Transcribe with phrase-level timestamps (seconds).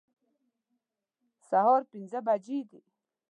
[1.49, 2.81] سهار پنځه بجې دي